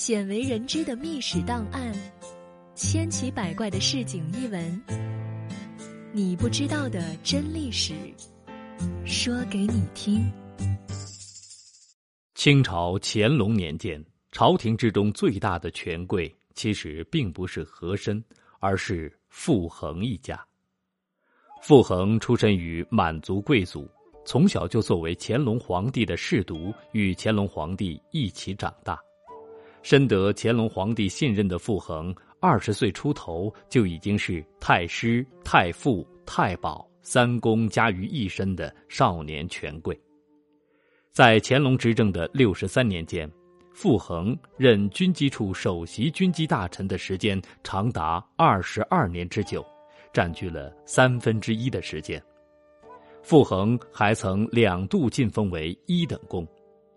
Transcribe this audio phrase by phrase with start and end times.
[0.00, 1.92] 鲜为人知的秘史档案，
[2.74, 4.82] 千奇百怪的市井异闻，
[6.10, 7.92] 你不知道的真历史，
[9.04, 10.24] 说给你听。
[12.34, 14.02] 清朝乾隆年间，
[14.32, 18.24] 朝廷之中最大的权贵，其实并不是和珅，
[18.58, 20.42] 而是傅恒一家。
[21.60, 23.86] 傅恒出身于满族贵族，
[24.24, 28.98] 从小就作为乾隆皇帝的侍读，与乾隆皇帝一起长大。
[29.82, 39.98] 深得乾隆皇帝信任的傅恒，二十岁出头就已经是太师、太傅、太保三公加于一身的少年权贵。
[41.10, 43.30] 在乾隆执政的六十三年间，
[43.72, 49.64] 傅恒任军机处首席军机大臣的时间长达二十二年之久，
[50.12, 52.22] 占据了三分之一的时间。
[53.22, 56.46] 傅恒还曾两度晋封为一等公。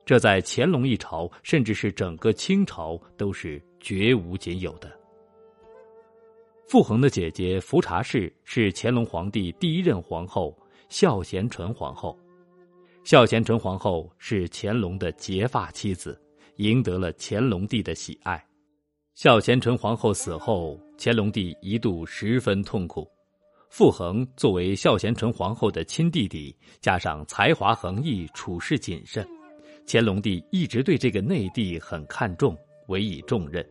[0.05, 4.91] 这在乾隆一朝，甚至是整个清朝，都是绝无仅有的。
[6.67, 10.57] 傅恒的姐姐福察氏是乾隆皇帝第一任皇后
[10.89, 12.17] 孝贤纯皇后，
[13.03, 16.19] 孝贤纯皇后是乾隆的结发妻子，
[16.55, 18.43] 赢得了乾隆帝的喜爱。
[19.13, 23.07] 孝贤纯皇后死后，乾隆帝一度十分痛苦。
[23.69, 29.27] 傅恒作为孝贤纯皇后的亲弟弟，加上才华横溢、处事谨慎。
[29.85, 33.65] 乾隆帝一直对这个内弟很看重，委以重任，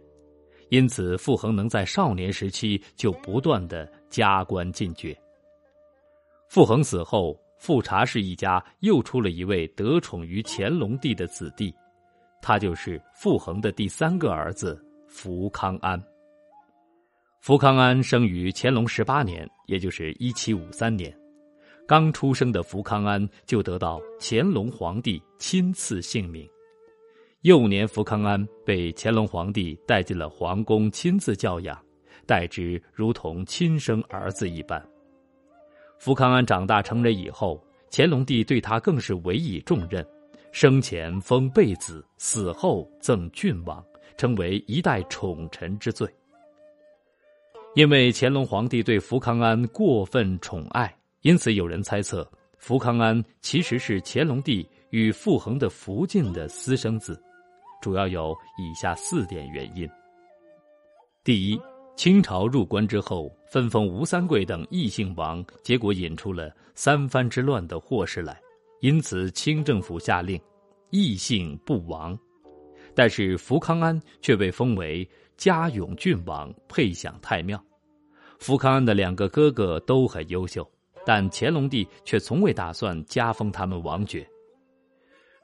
[0.68, 5.16] 因此傅恒能在少年时期就不断的加官进爵。
[6.48, 11.74] 傅恒死后，富察氏一家又出了一位得宠于乾隆帝的子弟，
[12.42, 16.02] 他就是傅恒的第三个儿子福康安。
[17.40, 21.12] 福康安生于乾隆十八年，也就是一七五三年。
[21.92, 26.48] 刚出生的福康安就得到乾隆皇帝亲赐姓名。
[27.42, 31.78] 幼年，福康安被乾隆皇帝带进了皇宫，亲自教养，
[32.24, 34.82] 待之如同亲生儿子一般。
[35.98, 40.02] 福康安长大成人以后，乾隆帝对他更是委以重任，
[40.50, 43.84] 生前封贝子，死后赠郡王，
[44.16, 46.08] 成为一代宠臣之最。
[47.74, 50.90] 因为乾隆皇帝对福康安过分宠爱。
[51.22, 52.28] 因此，有人猜测，
[52.58, 57.20] 福康安其实是乾隆帝与傅恒的福晋的私生子，
[57.80, 59.88] 主要有以下四点原因：
[61.22, 61.60] 第一，
[61.94, 68.40] 清朝入关之后，分封吴三桂等异姓王，结果引出了三藩之乱的祸事来，
[68.80, 70.40] 因此清政府下令
[70.90, 72.18] 异姓不亡，
[72.96, 77.64] 但是福康安却被封为嘉永郡王，配享太庙。
[78.40, 80.68] 福康安的两个哥哥都很优秀。
[81.04, 84.26] 但乾隆帝却从未打算加封他们王爵。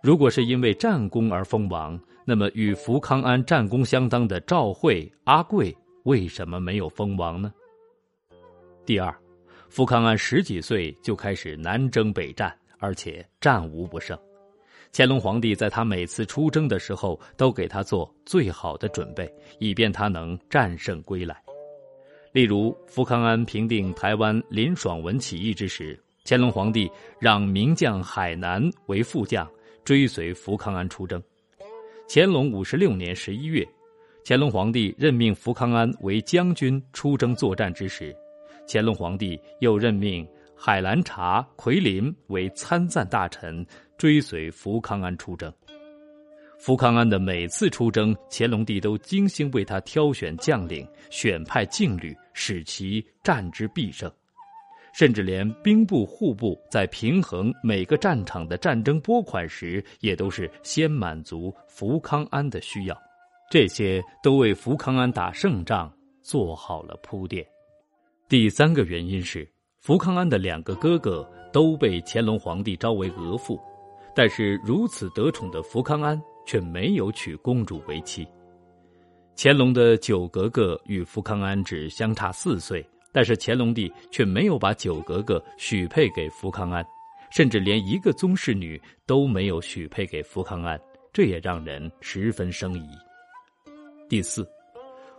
[0.03, 7.53] 如果是因为战功而封王，那么与福康安战功相当的赵惠、阿贵为什么没有封王呢？
[8.87, 9.15] 第二，
[9.69, 14.17] 福康安十几岁就开始南征北战，而且战无不胜。
[14.93, 21.37] 乾隆皇帝在他每次出征的时候，都给他做最好的准备，以便他能战胜归来。
[22.39, 26.89] 例如，福康安平定台湾林爽文起义之时，乾隆皇帝
[27.19, 29.45] 让名将海南为副将，
[29.85, 31.21] 追随福康安出征。
[32.09, 33.67] 乾隆五十六年十一月，
[34.25, 38.15] 乾隆皇帝任命福康安为将军出征作战之时，
[38.69, 40.25] 乾隆皇帝又任命
[40.55, 43.67] 海兰察、奎林为参赞大臣，
[43.97, 45.53] 追随福康安出征。
[46.59, 54.11] 福康安的每次出征，乾隆帝都精心为他挑选将领，选派劲旅，使其战之必胜。
[54.93, 62.99] 甚至连兵部、户部在平衡每个战场的战争拨款时，也都是先满足福康安的需要。
[63.51, 65.91] 这些都为福康安打胜仗
[66.23, 67.47] 做好了铺垫。
[68.29, 69.49] 第三个原因是，
[69.79, 73.59] 福康安的两个哥哥都被乾隆皇帝招为额驸，
[74.13, 76.21] 但是如此得宠的福康安。
[76.49, 78.27] 却没有娶公主为妻。
[79.37, 86.83] 乾隆的九格格与福康安只相差四岁，但是乾隆帝却没有把九格格许配给福康安，
[87.31, 90.81] 甚至连一个宗室女都没有许配给福康安，
[91.13, 92.89] 这也让人十分生疑。
[94.09, 94.49] 第四，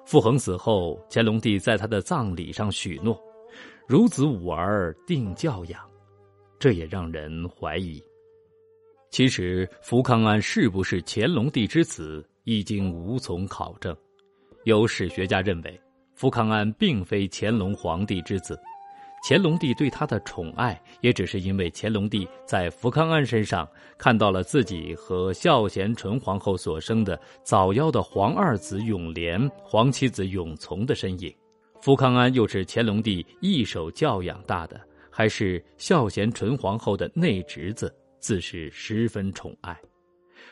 [0.05, 3.15] 傅恒死后，乾隆帝在他的葬礼上许诺
[3.87, 5.79] ：“孺子五儿定教养”，
[6.57, 8.03] 这也让人怀疑。
[9.19, 13.93] 其实，福康安是不是乾隆帝之子，已经无从考证。
[14.63, 15.77] 有史学家认为，
[16.15, 18.57] 福康安并非乾隆皇帝之子。
[19.27, 23.67] 乾隆帝对他的宠爱，也只是因为乾隆帝在福康安身上
[23.97, 31.29] 看到了自己和孝贤纯皇后所生的早夭的皇二子永琏、皇七子永琮的身影。
[31.81, 34.79] 福康安又是乾隆帝一手教养大的，
[35.11, 39.77] 还是孝贤纯皇后的内侄子，自是十分宠爱。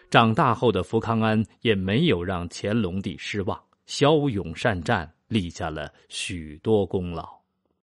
[0.10, 7.37] 长大后的福康安也没有让乾隆帝失望，骁勇善战，立下了许多功劳。